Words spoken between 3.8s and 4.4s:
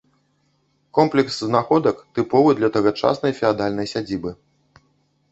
сядзібы.